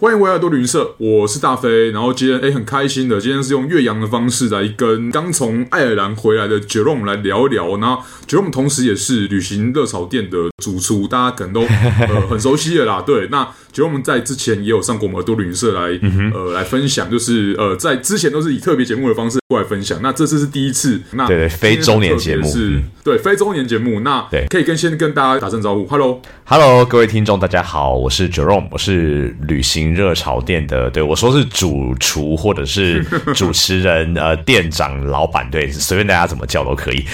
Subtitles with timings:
[0.00, 1.90] 欢迎回来多旅行社，我是大飞。
[1.90, 7.76] 然后今天诶很开心的，今天是用岳阳的方式来跟刚从爱尔兰回来的 Jerome 来聊一聊。
[7.76, 13.02] 然后 Jerome 同时也是旅行热潮店的主厨，大家可能都呃很熟悉的啦。
[13.06, 20.00] 对，那 Jerome 在之前也有上过我们多旅行社来、嗯、呃来分享，就是呃在之前都是以特别节目的方式过来分享。
[20.02, 24.00] 那这次是第一次，那对对非周年节目是、嗯、对非周年节目。
[24.00, 29.89] 那对可以跟先跟大家打声招呼，Hello Hello，各位听众大家好，我是 Jerome，我是旅行。
[29.94, 33.02] 热炒店的，对我说是主厨或者是
[33.34, 37.04] 主持人，呃，店长、老板，对，随便大家怎么叫都可以。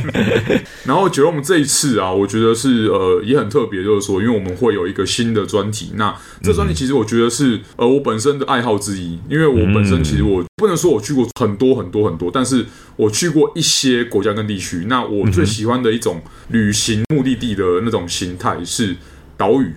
[0.84, 5.92] 然后觉得我们这一次啊，我觉得是呃也很特别，就是说，因为我们会有一个新的专题。
[5.94, 12.64] 那这专题其实我觉得是呃我本身的爱好之一，因为我本身其实我不能说我去过很多很多很多，但是
[12.96, 14.86] 我去过一些国家跟地区。
[14.88, 18.96] 那我最喜欢的一种旅行目的地的那种形态是
[19.36, 19.72] 岛屿。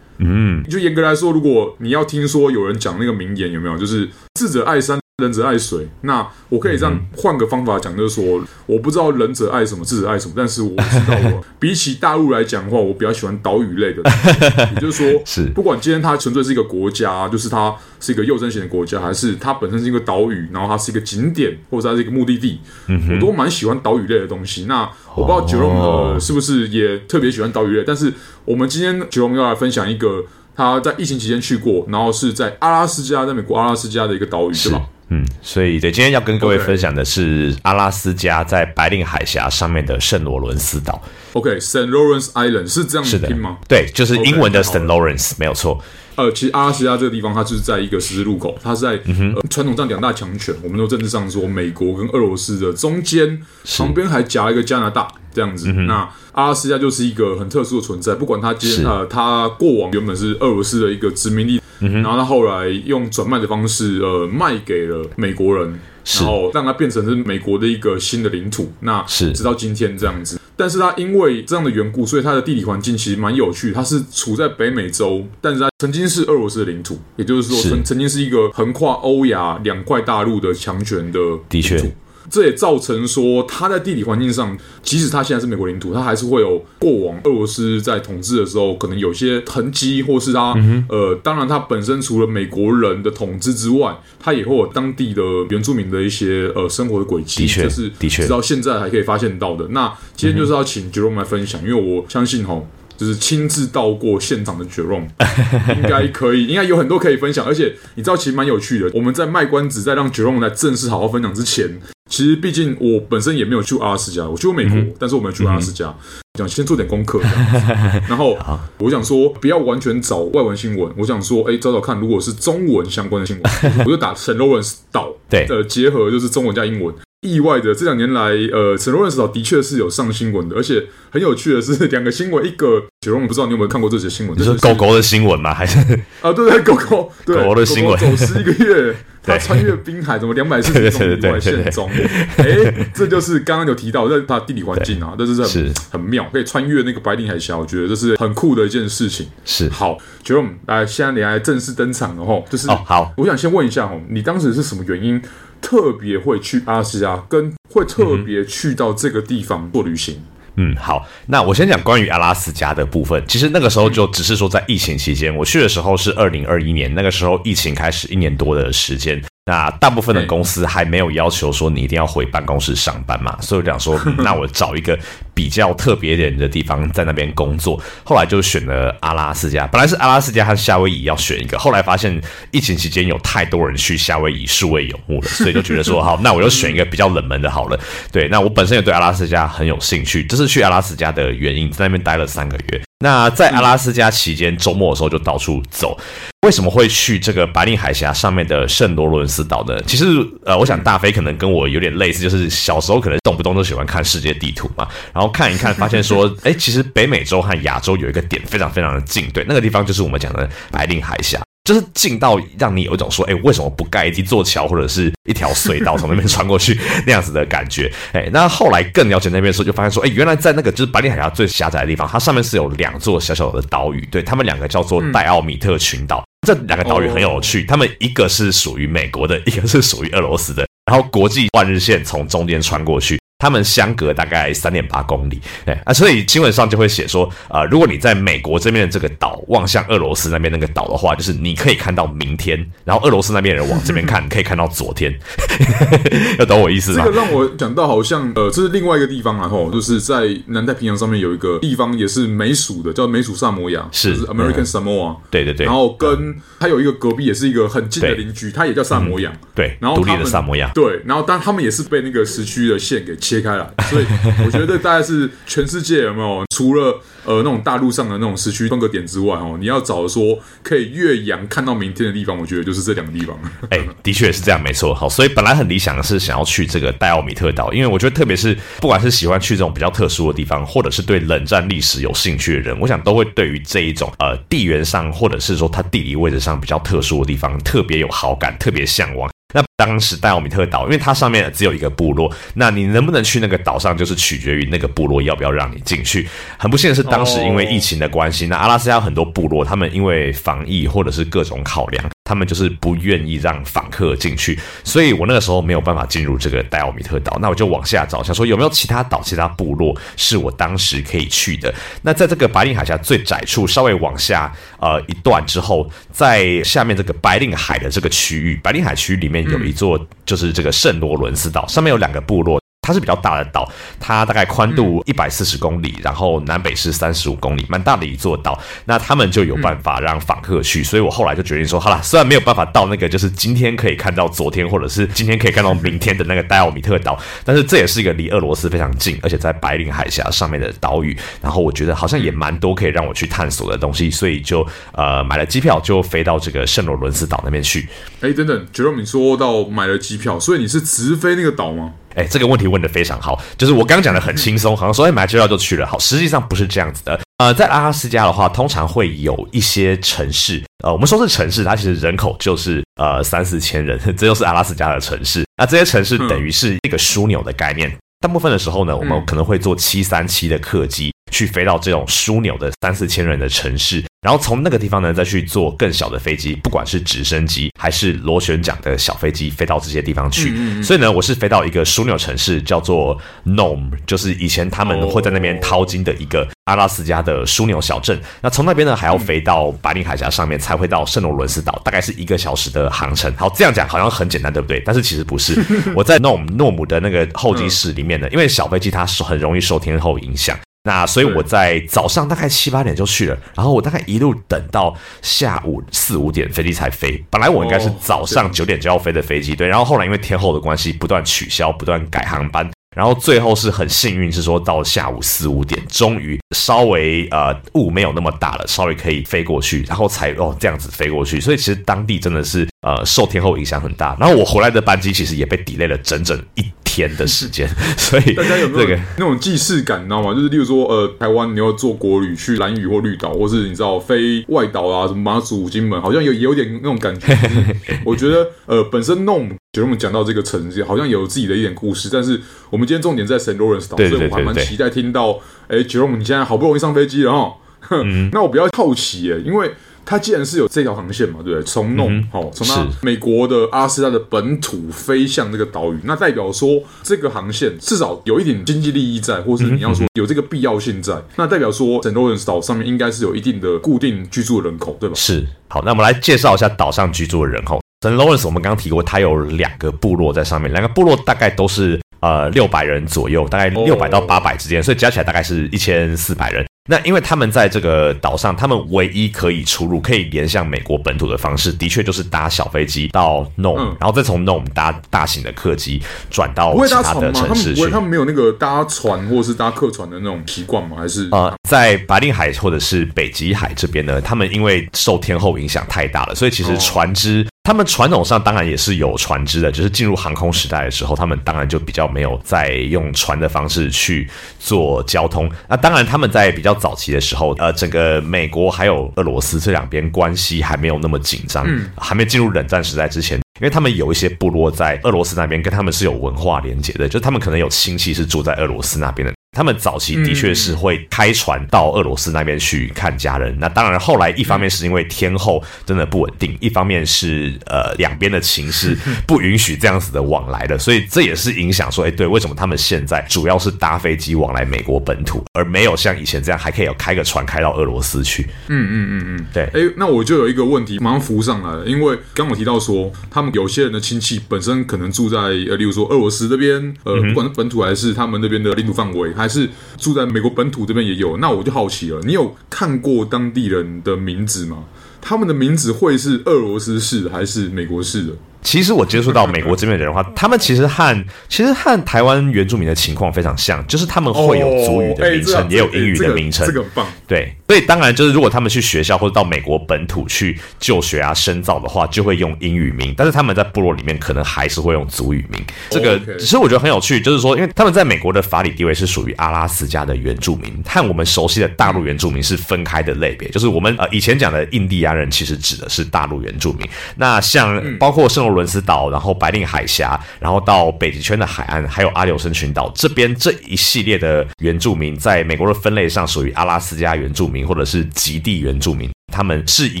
[0.18, 3.76] 嗯，就严格来说，如果你要听说有人讲那个名言，有没有？
[3.76, 5.88] 就是智者爱山，仁者爱水。
[6.02, 14.02] 那我可以这样换个方法讲，就是说，我不知道仁者爱什么，智者爱什么，但是我知道我 比起大陆来讲的话，我比较喜欢岛屿类的。
[14.74, 24.66] 也就是说，是不管今天它纯粹是一个国家，就是它是一个右征型的国家，还是它本身是一个岛屿，然后它是一个景点，或者它是一个目的地，我都蛮喜欢岛屿类的东西。
[24.66, 28.12] 那我不知道 Jerome 是不是也特别喜欢岛屿类，但是。
[28.44, 34.80] 我们今天 Jerome 要来分享一个他在疫情期间去过，然后是在阿拉斯加，在美国阿拉斯加的一个岛屿，是吧？
[35.08, 41.00] 嗯，所以对，今天要跟各位分享的是阿拉斯加在白令海峡上面的圣罗伦斯岛。
[41.34, 43.58] OK，Saint Lawrence Island 是这样子拼吗？
[43.68, 45.80] 对，就是英文的 Saint Lawrence，没有错。
[46.16, 53.40] 呃，其实阿拉斯加这个地方，它就是在一个十字路口，它是在、嗯呃、传统上两大强权，我们说政治上说美国跟俄罗斯的中间，
[53.76, 55.70] 旁边还夹一个加拿大这样子。
[55.70, 65.78] 嗯、那阿拉斯加就是一个很特殊的存在，不管它今天呃，它过往原本是俄罗斯的一个殖民地，嗯、然后它后来用转卖的方式呃卖给了美国人，
[66.18, 68.72] 然后让它变成是美国的一个新的领土。
[68.80, 70.40] 那是直到今天这样子。
[70.56, 73.72] 但是它因为这样的缘故，所以它的地理环境其实蛮有趣。
[73.72, 81.94] 它是处在北美洲，但是它曾经是俄罗斯的领土，也就是说曾曾经是一个横跨欧亚两块大陆的强权的的确。
[82.30, 99.68] 这也造成说，它在地理环境上，即使它现在是美国领土，它还是会有过往俄罗斯在统治的时候可能有些痕迹，或是它、嗯、呃，当然它本身除了美国人的统治之外，它也会有当地的原住民的一些呃生活的轨迹，的确，是的确，直到现在还可以发现到的。
[99.68, 102.62] 那今天就是要请 Jerome 来分享，因为我相信哈。
[102.98, 105.06] 就是亲自到过现场的 Jerome，
[105.76, 107.44] 应该可以，应该有很多可以分享。
[107.44, 108.90] 而且你知道，其实蛮有趣的。
[108.94, 115.92] 我们在卖关子，在让 Jerome 来正式好好分享之前，其实毕竟我本身也没有去阿拉斯加，我去过美国，嗯、但是我没有去过阿拉斯加。
[116.38, 117.18] 想、嗯、先做点功课，
[118.08, 118.36] 然后
[118.78, 126.94] 我想说，不要完全找外文新闻，我想说，哎，找找看，如果是中文相关的新闻， 我就打 Saint Lawrence 岛，对， 呃，结合就是中文加英文。
[127.22, 134.36] 意外的，这两年来，呃，Saint Lawrence 岛的确是有上新闻的，而且很有趣的是，两个新闻，一个 Jerome 不知道你有没有看过这些新闻？
[134.36, 135.52] 就是狗狗的新闻吗？
[135.52, 135.78] 还是
[136.20, 138.94] 啊，对对，狗狗，对狗狗的新闻，走失一个月，
[139.26, 141.90] 他穿越滨海，怎么两百四十公里外线中？
[142.36, 149.26] 哎，这就是刚刚有提到，这是它地理环境啊，这是很很妙，可以穿越那个白令海峡，我觉得这是很酷的一件事情。
[149.44, 155.20] 是好，Jerome 来，现在你来正式登场了哈，就是哦，好，我想先问一下哦，你当时是什么原因？
[155.62, 160.14] 特别会去阿拉斯加，跟会特别去到这个地方做旅行。
[160.14, 160.22] 嗯，
[160.56, 163.22] 嗯好，那我先讲关于阿拉斯加的部分。
[163.28, 169.22] 其实那个时候就只是说，在疫情期间，我去的时候是二零二一年，那个时候疫情开始一年多的时间。
[169.48, 174.98] 那大部分的公司还没有要求说你一定要回办公室上班嘛，所以我讲说， 那我找一个
[175.32, 177.80] 比较特别一点的地方在那边工作。
[178.04, 187.78] 后来就选了阿拉斯加，本来是阿拉斯加和夏威夷要选一个，后来发现疫情期间有太多人去夏威夷数位游牧了，所以就觉得说 好，那我就选一个比较冷门的好了。
[188.10, 192.85] 对，那我本身也对阿拉斯加很有兴趣，这是去阿拉斯加的原因，在那边待了三个月。
[193.00, 195.98] 那在阿拉斯加期间，周末的时候就到处走。
[196.46, 199.78] 为什么会去这个白令海峡上面的圣罗伦斯岛呢？
[199.86, 200.04] 其实，
[200.44, 211.40] 呃，我想大飞可能跟我有点类似，就是小时候可能动不动都喜欢看世界地图嘛，然后看一看，发现说，哎，其实北美洲和亚洲有一个点非常非常的近，对，那个地方就是我们讲的白令海峡。
[211.66, 217.92] 就是近到让你有一种说，哎，为什么不盖一座桥或者是一条隧道从那边穿过去 那样子的感觉？
[218.12, 226.24] 哎，那后来更了解那边的时候，就发现说，哎，原来在那个就是白令海峡最狭窄的地方，它上面是有两座小小的岛屿，对，他们两个叫做戴奥米特群岛。
[226.46, 233.18] 这两个岛屿很有趣，他们一个是属于美国的，一个是属于俄罗斯的，然后国际万日线从中间穿过去。
[233.38, 245.14] 他们相隔大概三点八公里，哎啊，所以新闻上就会写说，呃，如果你在美国这边的这个岛望向俄罗斯那边那个岛的话，就是你可以看到明天，然后俄罗斯那边人往这边看，可以看到昨天，
[246.38, 247.04] 要懂我意思吗？
[247.04, 264.06] 这个让我讲到好像，呃，这是另外一个地方啊，吼，就是在南太平洋上面有一个地方也是美属的，叫美属萨摩亚，是，就是 American Samoa，嗯，对对对，然后跟它有一个隔壁也是一个很近的邻居，它也叫萨摩亚，嗯，对，然后独立的萨摩亚，对，然后但他们也是被那个时区的线给切开来，所以。
[264.44, 273.38] 我觉得大概是全世界有没有除了呃那种大陆上的那种时区分隔点之外哦，你要找说可以越洋看到明天的地方，我觉得就是这两个地方。
[273.70, 274.94] 哎、欸，的确是这样，没错。
[274.94, 289.30] 好，所以本来很理想的是想要去这个戴奥米特岛，因为我觉得特别是不管是喜欢去这种比较特殊的地方，或者是对冷战历史有兴趣的人，我想都会对于这一种呃地缘上或者是说它地理位置上比较特殊的地方特别有好感，特别向往。
[289.54, 296.28] 那当时戴奥米特岛，因为它上面只有一个部落，那你能不能去那个岛上，就是取决于那个部落要不要让你进去。
[296.58, 302.04] 很不幸的是，当时因为疫情的关系，那阿拉斯加很多部落，他们因为防疫或者是各种考量。
[302.26, 307.38] 他们就是不愿意让访客进去，所以我那个时候没有办法进入这个戴奥米特岛。
[307.40, 311.72] 那我就往下找，想说有没有其他岛、其他部落是我当时可以去的。
[312.02, 322.60] 那在这个白令海峡最窄处，稍微往下呃一段之后，在下面这个白令海的这个区域，白令海区域里面有一座，就是这个圣罗伦斯岛，上面有两个部落。
[322.86, 323.68] 它是比较大的岛，
[323.98, 328.56] 它大概宽度一百四十公里，然后南北是三十五公里，蛮大的一座岛。
[328.84, 341.16] 那他们就有办法让访客去，所以我后来就决定说，好了，虽然没有办法到那个就是今天可以看到昨天，或者是今天可以看到明天的那个戴奥米特岛，但是这也是一个离俄罗斯非常近，而且在白令海峡上面的岛屿。
[341.42, 347.88] 然后我觉得好像也蛮多可以让我去探索的东西，所以就呃买了机票，就飞到这个圣罗伦斯岛那边去。
[348.20, 351.94] 哎，等等，Jerome，你说到买了机票，所以你是直飞那个岛吗？
[352.16, 357.20] 哎，这个问题问的非常好，就是我刚讲的很轻松，好像说哎买机票就去了，好，实际上不是这样子的。
[357.38, 365.44] 呃，在阿拉斯加的话，通常会有一些城市，呃，我们说是城市，它其实人口就是呃三四千人， 这就是阿拉斯加的城市。
[365.58, 367.94] 那这些城市等于是一个枢纽的概念。
[368.20, 371.12] 大部分的时候呢，我们可能会坐七三七的客机。
[371.36, 380.48] 去飞到这种枢纽的三四千人的城市，然后从那个地方呢，再去坐更小的飞机，不管是直升机还是螺旋桨的小飞机，飞到这些地方去。
[380.56, 388.18] 嗯嗯，所以呢，我是飞到一个枢纽城市，叫做 Nome，就是以前他们会在那边淘金的一个阿拉斯加的枢纽小镇。
[388.40, 393.30] 那从那边呢，还要飞到白令海峡上面，才会到圣罗伦斯岛，大概是一个小时的航程。
[393.36, 394.80] 好，这样讲好像很简单，对不对？
[394.86, 395.62] 但是其实不是。
[395.94, 400.58] 我在 Nome 诺姆的那个候机室里面呢，因为小飞机它是很容易受天候影响。
[400.86, 407.20] 那所以我在早上大概七八点就去了，然后我大概一路等到下午四五点飞机才飞。
[407.28, 409.66] 本来我应该是早上九点就要飞的飞机，对。
[409.66, 412.70] 然后后来因为天后的关系，不断取消，不断改航班。
[412.94, 421.38] 然后最后是很幸运，是说到下午四五点，终于稍微呃雾没有那么大了，稍微可以飞过去，然后才哦这样子飞过去。
[421.38, 424.16] 所以其实当地真的是呃受天后影响很大。
[424.18, 426.64] 然后我回来的班机其实也被 delay 了整整一
[426.96, 427.68] 天的时间。
[427.98, 430.32] 所以大家有没有那种既视感，你知道吗？
[430.34, 437.36] 就是例如说呃台湾你要坐国旅去蓝屿或绿岛，或是你知道飞外岛啊什么马祖、金门，好像有有点那种感觉。
[438.04, 439.48] 我觉得呃本身弄。
[439.72, 445.38] 觉得我们讲到这个城市，好像有自己的一点故事，但是我们今天重点在圣罗伦斯岛，所以我还蛮期待听到，
[445.68, 447.52] 哎，Jerome，你现在好不容易上飞机了哈，
[447.90, 449.70] 嗯、 那我比较好奇耶，因为
[450.06, 451.62] 它既然是有这条航线嘛，对不对？
[451.64, 465.14] 从弄好，从那美国的阿拉斯加的本土飞向这个岛屿，那代表说这个航线至少有一点经济利益在，或是你要说有这个必要性在，那代表说圣罗伦斯岛上面应该是有一定的固定居住的人口，对吧？
[465.16, 465.44] 是。
[465.68, 467.80] 好，那我们来介绍一下岛上居住的人口。
[468.02, 476.64] 圣罗伦斯，我们刚刚提过，它有两个部落在上面，两个部落大概都是呃六百人左右，大概六百到八百之间，所以加起来大概是一千四百人。
[476.86, 486.00] 那因为他们在这个岛上，他们唯一可以出入、可以连向美国本土的方式，的确就是搭小飞机到 Nome，、嗯、然后再从 Nome 搭大型的客机
[486.30, 487.80] 转到其他的城市去。
[487.80, 490.96] 他们他们没有那个搭船或是搭客船的那种习惯吗？
[490.98, 494.20] 还是呃，在白令海或者是北极海这边呢？
[494.20, 497.46] 他们因为受天候影响太大了，所以其实船只。
[497.66, 504.30] 哦他们传统上当然也是有船只的，就是进入航空时代的时候，他们当然就比较没有在用船的方式去
[504.60, 505.50] 做交通。
[505.68, 519.34] 那当然他们在比较早期的时候，呃，整个美国还有俄罗斯这两边关系还没有那么紧张，嗯，还没进入冷战时代之前，因为他们有一些部落在俄罗斯那边，跟他们是有文化连接的，就他们可能有亲戚是住在俄罗斯那边的。
[519.56, 523.56] 他们早期的确是会开船到俄罗斯那边去看家人。
[523.58, 528.94] 那当然，后来一方面是因为天后真的不稳定，一方面是呃两边的情势
[529.26, 538.42] 不允许这样子的往来的，所以这也是影响说，哎，对，为什么他们现在主要是搭飞机往来美国本土，而没有像以前这样还可以有开个船开到俄罗斯去？
[538.68, 539.64] 嗯嗯嗯嗯，对。
[539.72, 551.36] 哎，那我就有一个问题马上浮上来了，因为刚刚我提到说，他们有些人的亲戚本身可能住在呃，例如说俄罗斯这边，呃，不管是本土还是他们那边的领土范围，还是住在美国本土这边也有。
[551.38, 554.84] 那我就好奇了，你有看过当地人的名字吗？
[555.20, 558.32] 他们的名字会是俄罗斯式的还是美国式的？
[558.62, 566.66] 其实我接触到美国这边的人的话，他们其实和其实和台湾原住民的情况非常像，就是他们会有族语的名称，哦、也有英语的名称。
[566.66, 567.06] 这个很棒。
[567.28, 573.12] 对，所以当然就是如果他们去学校或者到美国本土去就学啊、深造的话，就会用英语名。
[573.16, 575.60] 但是他们在部落里面可能还是会用族语名。
[575.90, 583.48] 这个其实我觉得很有趣，就是说，因为他们在美国的法理地位是属于阿拉斯加的原住民，和我们熟悉的大陆原住民是分开的类别。
[583.48, 586.88] 就是我们呃以前讲的印第安人，其实指的是大陆原住民。
[587.16, 599.15] 那像包括圣罗伦斯岛，然后白令海峡，然后到北极圈的海岸，还有阿留申群岛这边这一系列的原住民，在美国的分类上属于阿拉斯加原住民或者是极地原住民。
[599.32, 600.00] 他们是一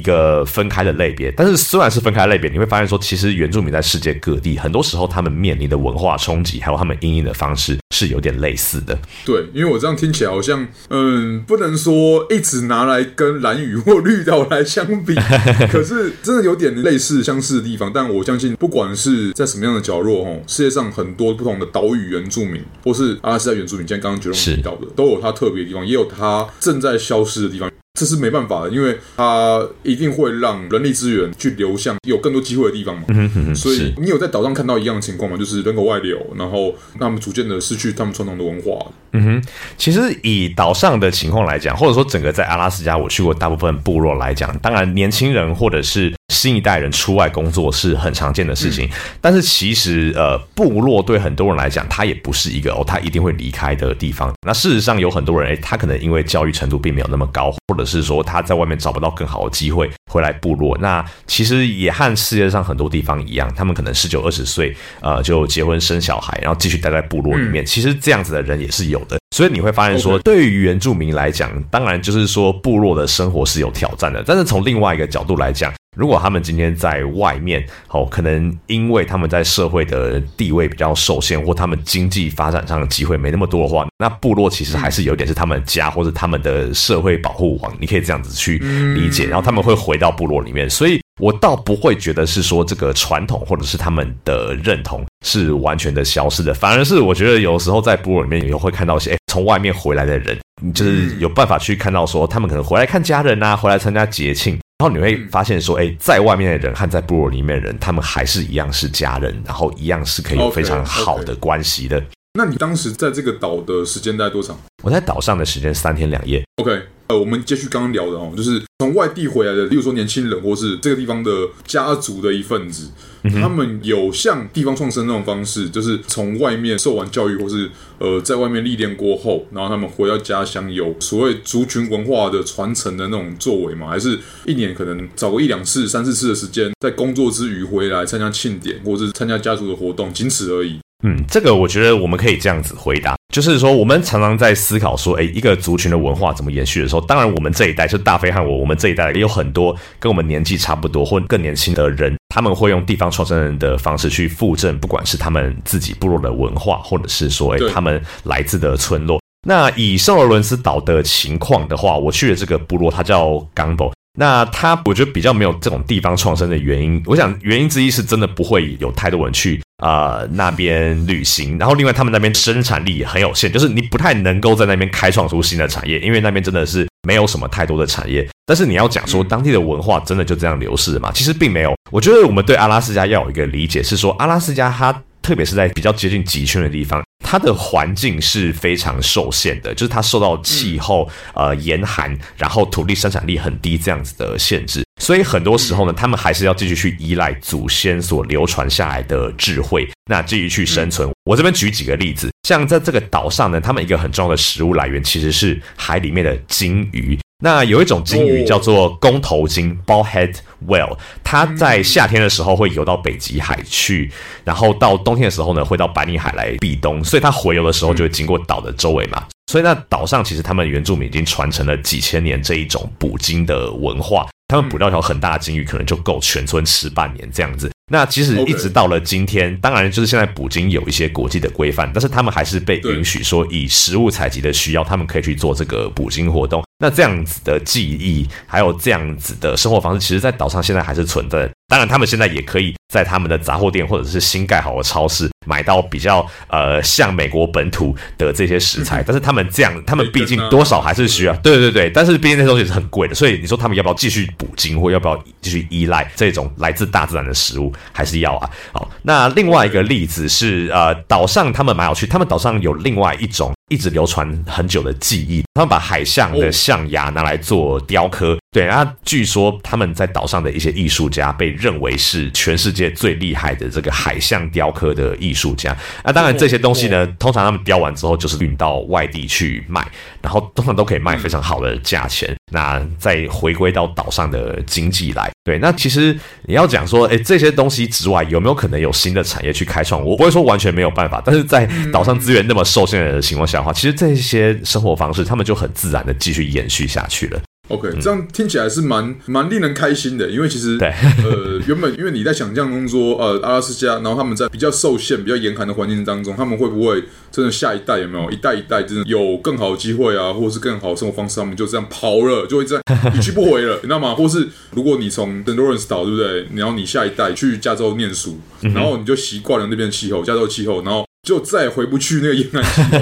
[0.00, 8.98] 个分开的类别，但是虽然是分开类别，你会发现说，其实原住民在世界各地，很多时候他们面临的文化冲击，还有他们应应的方式是有点类似的。
[9.26, 15.14] 对，因为我这样听起来好像，嗯，不能说一直拿来跟蓝屿或绿岛来相比，
[15.70, 17.90] 可是真的有点类似相似的地方。
[17.92, 27.70] 但我相信，不管是在什么样的角落，哦，世界上很多不同的岛屿原住民，或是阿拉斯加原住民，像刚刚杰龙提到的，都有它特别的地方，也有它正在消失的地方。
[27.96, 33.06] 这是没办法的，因为它一定会让人力资源去流向有更多机会的地方嘛。
[33.54, 35.36] 所以你有在岛上看到一样的情况吗？
[35.36, 38.86] 就是人口外流，然后让他们逐渐的失去他们传统的文化。
[39.12, 39.48] 嗯哼，
[39.78, 48.86] 其实以岛上的情况来讲，或者说整个在阿拉斯加我去过大部分部落来讲，当然年轻人或者是新一代人出外工作是很常见的事情。
[48.86, 48.90] 嗯、
[49.20, 54.32] 但是其实呃，部落对很多人来讲，它也不是一个哦，他一定会离开的地方。
[54.46, 60.76] 那事实上有很多人，诶，他可能因为教育程度并没有那么高，或者是说他在外面找不到更好的机会回来部落。
[60.80, 67.64] 那其实也和世界上很多地方一样，他们可能十九二十岁呃就结婚生小孩，然后继续待在部落里面。
[67.64, 69.16] 嗯、其实这样子的人也是有的。
[69.36, 74.24] 所以你会发现说，对于原住民来讲，当然就是说部落的生活是有挑战的。
[74.26, 87.70] 但是从另外一个角度来讲，如果他们今天在外面，哦，可能因为他们在社会的地位比较受限，或他们经济发展上的机会没那么多的话，那部落其实还是有点是他们家或者他们的社会保护网。
[87.78, 88.56] 你可以这样子去
[88.94, 89.26] 理解。
[89.26, 90.98] 然后他们会回到部落里面，所以。
[91.18, 112.02] 我倒不会觉得是说这个传统或者是他们的认同是完全的消失的，反而是我觉得有时候在部落里面也会看到一些从外面回来的人，你就是有办法去看到说他们可能回来看家人啊，回来参加节庆，然后你会发现说，哎，在外面的人和在部落里面的人，他们还是一样是家人，然后一样是可以有非常好的关系的。
[112.36, 114.56] 那你当时在这个岛的时间大概多长？
[114.82, 116.44] 我在岛上的时间三天两夜。
[116.56, 121.30] OK，呃，我们继续刚刚聊的哦，就是从外地回来的，例如说年轻人，或是这个地方的
[121.66, 122.90] 家族的一份子，
[123.22, 133.88] 嗯、他们有像地方创生那种方式，就是从外面受完教育，或是呃在外面历练过后，然后他们回到家乡，有所谓族群文化的传承的那种作为吗？
[133.88, 140.78] 还是一年可能找个一两次、三四次的时间，在工作之余回来参加庆典，或是参加家族的活动，仅此而已？
[141.04, 159.20] 嗯，这个我觉得我们可以这样子回答，就是说我们常常在思考说，哎，一个族群的文化怎么延续的时候，当然我们这一代，就大飞和我，我们这一代也有很多跟我们年纪差不多或更年轻的人，他们会用地方创生人的方式去复振，不管是他们自己部落的文化，或者是说，哎，他们来自的村落。
[159.46, 163.92] 那以圣罗伦斯岛的情况的话，我去的这个部落，它叫 Gangbo。
[164.18, 178.26] 那他我觉得比较没有这种地方创生的原因，我想原因之一是真的不会有太多人去啊、呃、那边旅行，然后另外他们那边生产力也很有限，就是你不太能够在那边开创出新的产业，因为那边真的是没有什么太多的产业。
[178.46, 181.10] 但是你要讲说当地的文化真的就这样流逝了吗？
[181.12, 181.74] 其实并没有。
[181.90, 187.04] 我觉得我们对阿拉斯加要有一个理解是说，阿拉斯加它特别是在比较接近极圈的地方。
[187.24, 201.10] 它的环境是非常受限的，就是它受到气候、呃严寒，然后土地生产力很低这样子的限制，所以很多时候呢，他们还是要继续去依赖祖先所流传下来的智慧，那继续去生存。
[201.24, 207.18] 我这边举几个例子，像在这个岛上呢，他们一个很重要的食物来源其实是海里面的鲸鱼。
[207.40, 210.34] 那有一种鲸鱼叫做公头鲸 （ballhead
[210.66, 214.10] whale），它在夏天的时候会游到北极海去，
[214.42, 219.22] 然后到冬天的时候呢，会到白令海来避冬，所以它回游的时候就会经过岛的周围嘛。
[219.52, 227.70] 所以那岛上其实他们原住民已经传承了几千年这一种捕鲸的文化，他们捕到一条很大的鲸鱼，可能就够全村吃半年这样子。
[227.92, 236.64] 那其实一直到了今天.当然就是现在捕鲸有一些国际的规范，但是他们还是被允许说以食物采集的需要，他们可以去做这个捕鲸活动。
[236.78, 241.48] 那这样子的记忆，还有这样子的生活方式，其实，在岛上现在还是存在。
[241.68, 249.02] 当然，他们现在也可以在他们的杂货店或者是新盖好的超市买到比较呃像美国本土的这些食材。
[249.02, 251.90] 但是他们这样，他们毕竟多少还是需要，对对对。
[251.90, 258.50] 但是毕竟那东西是很贵的，所以你说他们要不要继续补金，或要不要继续依赖这种来自大自然的食物，还是要啊？
[258.72, 263.55] 好，那另外一个例子是呃，岛上他们蛮有趣，他们岛上有另外一种。
[263.68, 268.28] 一直流传很久的技艺，他们把海象的象牙拿来做雕刻。
[268.28, 268.38] Oh.
[268.52, 275.76] 对，然后据说他们在岛上的一些艺术家被认为是全世界最厉害的这个海象雕刻的艺术家。
[276.04, 279.86] 那当然这些东西呢，通常他们雕完之后就是运到外地去卖，
[280.22, 282.34] 然后通常都可以卖非常好的价钱。
[282.52, 285.30] 那再回归到岛上的经济来。
[285.44, 290.04] 对，那其实你要讲说，诶，这些东西之外有没有可能有新的产业去开创？
[290.04, 293.58] 我不会说完全没有办法，但是在岛上资源那么受限的情况下。
[293.58, 297.40] 的话，其实这些生活方式，他们就很自然的继续延续下去了。
[297.68, 312.82] OK，这样听起来是蛮蛮令人开心的，因为其实呃，原本因为你在想象中说，呃，阿拉斯加，然后他们在比较受限、比较严寒的环境当中，他们会不会真的下一代有没有一代一代真的有更好的机会啊，或者是更好的生活方式，他们就这样跑了，就会这样
[313.16, 314.14] 一去不回了，你知道吗？
[314.14, 316.46] 或是如果你从圣多伦斯岛，对不对？
[316.54, 321.04] 然后你下一代去加州念书，然后你就习惯了那边气候，加州气候，然后。
[321.26, 322.98] 就再也回不去那个阴暗气候。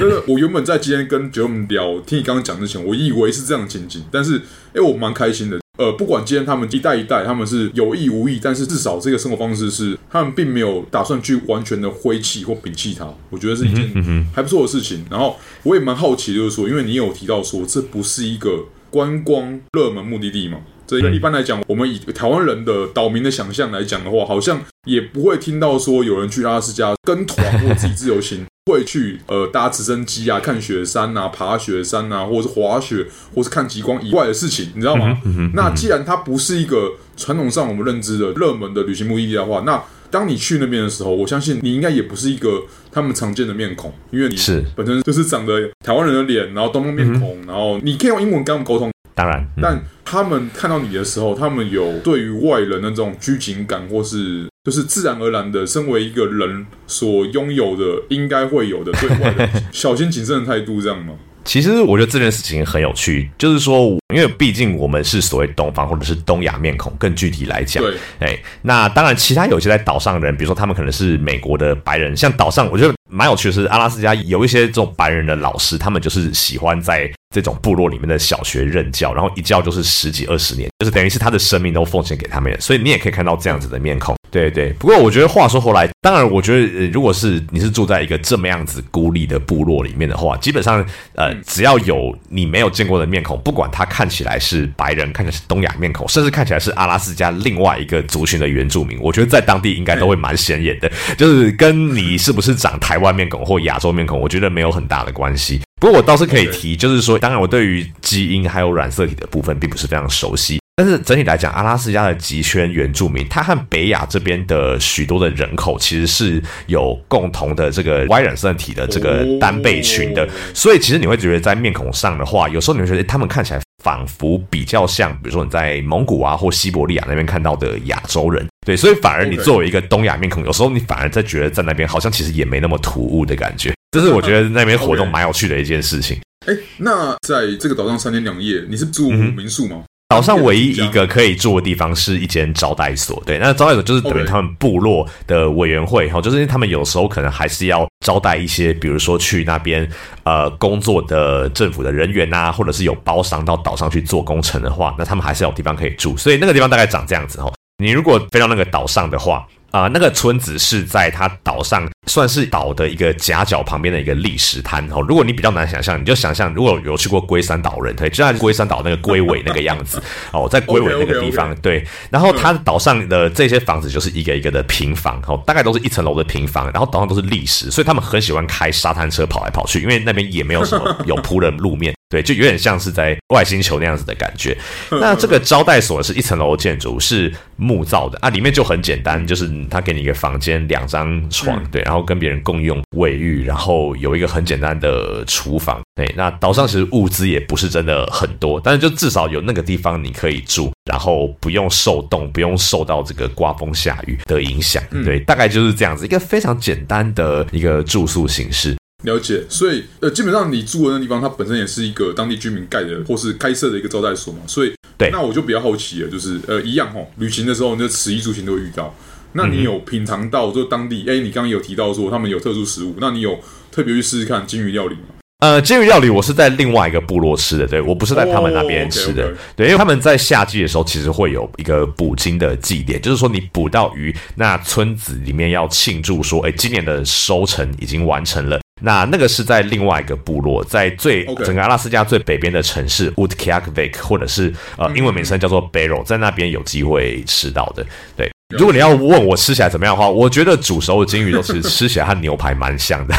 [0.00, 4.42] 那个，我原本在今天跟 Jerome 聊，听你刚刚讲之前，我以为是这样的情景，但是，
[4.74, 5.60] 哎，我蛮开心的。
[5.78, 13.08] 呃，不管今天他们一代一代，他们是有意无意，但是至少这个生活方式是他们并没有打算去完全的挥弃或摒弃它。
[13.30, 15.04] 我觉得是一件还不错的事情。
[15.08, 20.58] 然后我也蛮好奇，就是说，因为你有提到说这不是一个观光热门目的地嘛。
[20.86, 35.18] 这一般来讲，我们以台湾人的岛民的想象来讲的话，好像也不会听到说有人去阿拉斯加跟团或自己自由行， 会去呃搭直升机啊、看雪山啊、爬雪山啊，或者是滑雪，或是看极光以外的事情，你知道吗？
[35.54, 48.93] 那既然它不是一个传统上我们认知的热门的旅行目的地的话，那当你去那边的时候，我相信你应该也不是一个他们常见的面孔，因为你是本身就是长得台湾人的脸，然后东方面孔，然后你可以用英文跟他们沟通。
[49.14, 61.14] 当然，嗯、但他们看到你的时候，他们有对于外人的这种拘谨感，或是就是自然而然的，身为一个人所拥有的，应该会有的对外人小心谨慎的态度，这样吗？
[61.44, 84.16] 其实我觉得这件事情很有趣，就是说，因为毕竟我们是所谓东方或者是东亚面孔，更具体来讲，对，哎，那当然，其他有些在岛上的人，比如说他们可能是美国的白人，像岛上，我觉得蛮有趣的是，阿拉斯加有一些这种白人的老师，他们就是喜欢在这种部落里面的小学任教，然后一教就是十几二十年，就是等于是他的生命都奉献给他们，所以你也可以看到这样子的面孔。
[84.34, 105.60] 对对，不过我觉得话说回来，当然，我觉得如果是你是住在一个这么样子孤立的部落里面的话，基本上呃，只要有你没有见过的面孔，不管他看起来是白人，看起来是东亚面孔，甚至看起来是阿拉斯加另外一个族群的原住民，我觉得在当地应该都会蛮显眼的， 就是跟你是不是长台湾面孔或亚洲面孔，我觉得没有很大的关系。
[105.80, 110.58] 不过我倒是可以提，就是说，当然我对于基因还有染色体的部分并不是非常熟悉。
[110.76, 136.18] 但是整体来讲，阿拉斯加的极圈原住民，他和北亚这边的许多的人口其实是有共同的这个 Y 染色体的这个单倍群的，所以其实你会觉得在面孔上的话，有时候你会觉得他们看起来仿佛比较像，比如说你在蒙古啊或西伯利亚那边看到的亚洲人，对，所以反而你作为一个东亚面孔，有时候你反而在觉得在那边好像其实也没那么突兀的感觉，这是我觉得 那边活动蛮有趣的一件事情。
[136.46, 139.84] 哎，那在这个岛上三天两夜，你是住民宿吗？
[140.08, 149.88] 岛上唯一一个可以住的地方是一间招待所，对，那招待所就是等于他们部落的委员会，哈，就是因为他们有时候可能还是要招待一些，比如说去那边
[150.22, 157.52] 呃工作的政府的人员呐，或者是有包商到岛上去做工程的话，那他们还是有地方可以住，所以那个地方大概长这样子哈。
[157.82, 159.46] 你如果飞到那个岛上的话。
[159.74, 165.00] 啊、那个村子是在它岛上，算是岛的一个夹角旁边的一个砾石滩哦。
[165.00, 171.60] 如果你比较难想象，你就想象如果有去过龟山岛人，对，就像龟山岛那个龟尾那个样子 哦，在龟尾那个地方，okay, okay, okay.
[171.60, 171.86] 对。
[172.10, 181.94] 然后它岛上的这些房子就是一个一个的平房哦，大概都是一层楼的平房，然后岛上都是砾石，所以他们很喜欢开沙滩车跑来跑去，因为那边也没有什么有铺的路面。
[182.14, 184.56] 对，就有点像是在外星球那样子的感觉。
[184.88, 195.82] 那这个招待所是一层楼建筑，是木造的啊，里面就很简单，就是他给你一个房间，两张床，对，然后跟别人共用卫浴，然后有一个很简单的厨房。
[195.96, 204.80] 对，那岛上其实物资也不是真的很多，但是就至少有那个地方你可以住，然后不用受冻，不用受到这个刮风下雨的影响。
[205.04, 208.76] 对，大概就是这样子，一个非常简单的一个住宿形式。
[209.04, 218.94] 了解，所以呃，基本上你住的那地方，它本身也是一个当地居民盖的或是开设的一个招待所嘛，所以对，那我就比较好奇了，就是呃，一样哦，旅行的时候，你就食衣住行都会遇到。
[219.32, 221.04] 那你有品尝到就当地？
[221.08, 223.38] 哎、嗯，你刚刚有提到说他们有特殊食物，那你有
[223.70, 225.08] 特别去试试看金鱼料理吗？
[225.40, 229.38] 呃，金鱼料理我是在另外一个部落吃的，对，我不是在他们那边吃的，oh, okay, okay.
[229.56, 238.60] 对，因为他们在夏季的时候其实会有一个捕鲸的祭典，就是说你捕到鱼，那村子里面要庆祝说，哎，今年的收成已经完成了。
[238.84, 247.84] 那那个是在另外一个部落，在最整个阿拉斯加最北边的城市 Utkakvik，或者是呃英文名称叫做 Barrow，在那边有机会吃到的。
[248.14, 253.14] 对，如果你要问我吃起来怎么样的话，我觉得煮熟的鲸鱼都其实吃起来和牛排蛮像的。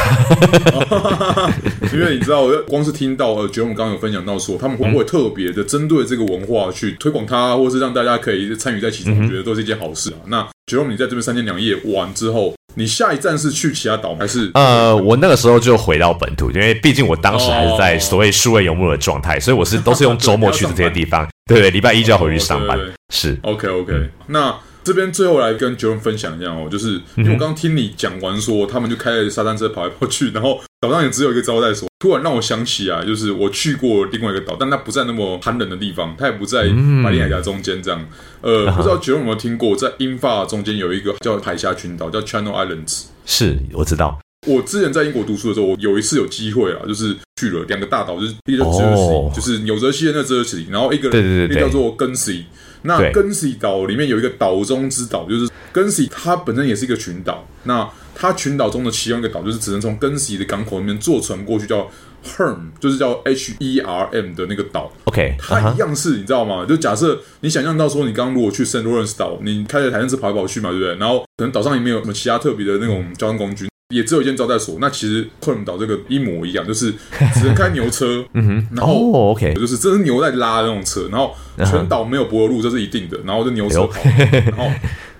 [1.92, 10.18] 因为你知道，我光是听到呃，觉得我们刚刚有分享到说，他们会不会特别的针对这个文化去推广它，或是让大家可以参与在其中，我觉得都是一件好事啊。
[10.26, 12.54] 那觉得你在这边三天两夜玩之后。
[12.76, 14.50] 你下一站是去其他岛还是？
[14.54, 21.26] 呃，我那个时候就回到本土，因为毕竟我当时还是在所谓数位游牧的状态，所以我是都是用周末去的这些地方。
[21.46, 22.78] 对对，礼拜一就要回去上班。
[23.08, 24.10] 是，OK OK。
[24.26, 31.86] 那这边最后来跟 Jerome 分享一下哦，就是因为我刚刚听你讲完说，他们就开着沙滩车跑来跑去，然后岛上也只有一个招待所。
[31.98, 38.06] 突然让我想起啊，就是我去过另外一个岛，但它不在那么寒冷的地方，它也不在马里海峡中间这样。
[38.42, 43.04] 呃，不知道 Jerome 有没有听过，在英法中间有一个叫海峡群岛，叫 Channel Islands。
[43.24, 44.20] 是，我知道。
[44.46, 52.42] 我之前在英国读书的时候，我有一次有机会啊，就是去了两个大岛，就是一个叫 Jersey，就是纽泽西的那 Jersey，然后一个对对对，一个叫做 Guernsey。
[52.82, 57.48] 那 Guernsey 岛里面有一个岛中之岛，就是 Guernsey，它本身也是一个群岛。
[57.64, 61.86] 那它群岛中的其中一个岛，就是只能从 Guernsey 的港口里面坐船过去，叫
[62.24, 64.90] Herm，就是叫 H E R M 的那个岛。
[65.04, 66.64] OK，它一样是，你知道吗？
[66.66, 70.96] 就假设你想象到说，你刚刚如果去圣罗伦斯岛，你开着台湾车跑来跑去嘛，对不对？
[70.96, 74.78] 然后可能岛上也没有什么其他特别的那种交通工具，也只有一间招待所。
[74.80, 76.90] 那其实 Herm 岛这个一模一样，就是
[77.34, 78.24] 只能开 牛车。
[78.32, 78.94] 嗯哼，然后
[79.32, 83.18] OK，就是这是牛在拉的那种车，然后全岛没有柏油路，这是一定的。
[83.26, 84.00] 然后就牛车跑，
[84.30, 84.70] 然后。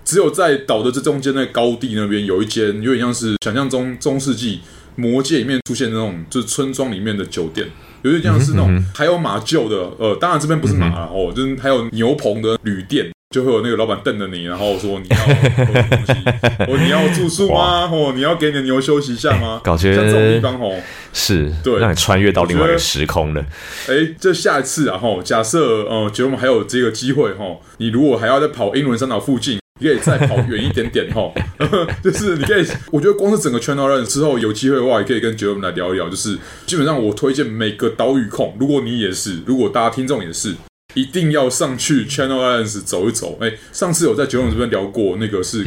[0.06, 4.60] 只有在岛的这中间那个高地那边有一间，有点像是想象中中世纪
[4.94, 7.66] 魔界里面出现的那种，就是村庄里面的酒店，
[8.02, 16.12] 有点像是那种还有马厩的，呃，当然这边不是马哦，就是还有牛棚的旅店，就会有那个老板瞪着你，然后说你要东西，
[16.68, 17.90] 哦，你要住宿吗？
[17.92, 19.60] 哦，你要给你的牛休息一下吗？
[19.66, 20.80] 像这种地方哦，
[21.12, 23.44] 是对，让你穿越到另外一个时空了。
[23.88, 27.44] 哎，这下一次啊，哈，假设呃，觉得我们还有这个机会哈，
[27.78, 29.58] 你如果还要再跑英伦三岛附近。
[29.78, 31.30] 你可以再跑远一点点哈，
[32.02, 36.08] 就是你可以，我觉得光是整个 Channel Run 之后有机会的话，也可以跟杰伦来聊一聊。
[36.08, 40.54] 就是基本上我推荐每个岛屿控，如果你也是，如果大家听众也是。
[40.96, 43.38] 一定要上去 Channel Islands 走一走。
[43.40, 45.62] 哎，上次有在九龙这边聊过，那个是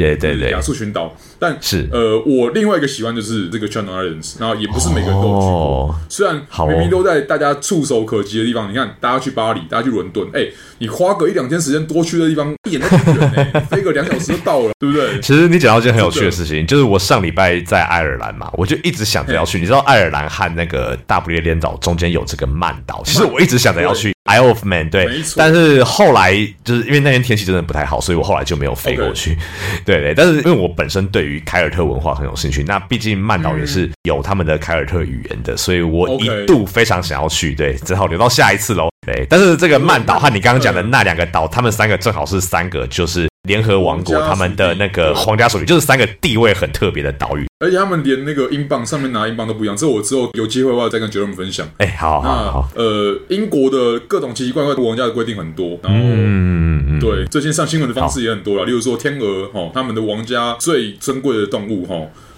[0.50, 1.16] 亚速群岛。
[1.38, 5.96] 但是呃，我另外一个喜欢就是这个 Channel Islands，然后也不是每个人都有去过。
[6.10, 6.36] 虽然
[6.68, 10.48] 明明都在大家触手可及的地方，你看大家去巴黎，大家去伦敦，哎，
[10.80, 15.22] 你花个一两天时间多去的地方，一眼都不远， 飞个两小时就到了，对不对？
[15.22, 19.60] 其实你讲到一件很有趣的事情，就是我上礼拜在爱尔兰嘛，我就一直想着要去。
[19.60, 24.12] 你知道爱尔兰和那个大不列颠岛中间有这个曼岛，其实我一直想着要去。
[24.30, 25.10] Isle of Man，对。
[25.36, 29.38] 但是后来就是因为那天天气真的不太好，所以我后来就没有飞过去。
[29.86, 37.54] 对对，但是因为我本身对于凯尔特文化很有兴趣，那毕竟曼岛也是有他们的凯尔特语言的，所以我一度非常想要去。
[37.56, 38.90] 对，只好留到下一次喽。
[39.08, 43.29] 对，但是这个曼岛和你刚刚讲的那两个岛，他们三个正好是三个就是。
[43.44, 49.76] 联合王国他们的那个皇家属地，就是三个地位很特别的岛屿，而且他们连那个英镑上面拿英镑都不一样。
[49.78, 51.68] 这我之后有机会的话再跟 Jerome 分享。
[51.78, 52.70] 哎，好，好，好。
[52.76, 58.66] 呃，英国的各种奇奇怪怪的王家的规定很多，然后，嗯，对，最近上新闻的方式也很多了。
[58.66, 61.96] 例如说天鹅，哈，他们的王家最珍贵的动物，哈，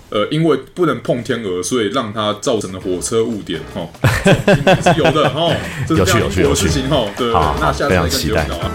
[0.09, 3.87] 呃，因为不能碰天鹅，所以让它造成了火车误点，哈，
[4.93, 5.51] 是有的，哈，
[5.87, 8.71] 这是有趣有趣的事情，哈，对，那下次再跟 Jerome 聊啊。